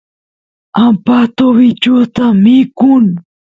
[0.83, 3.05] ampatu bichusta mikun